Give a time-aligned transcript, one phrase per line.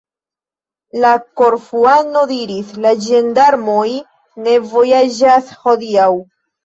[1.03, 1.09] La
[1.41, 3.87] Korfuano diris: "La ĝendarmoj
[4.47, 6.09] ne vojaĝas hodiaŭ."